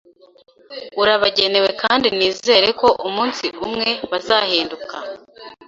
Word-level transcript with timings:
urabagenewe 1.01 1.69
kandi 1.81 2.07
nizera 2.17 2.67
ko 2.81 2.87
umunsi 3.07 3.45
umwe 3.65 3.89
bazahinduka. 4.11 4.95